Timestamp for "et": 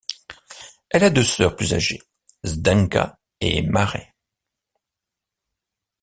3.39-3.61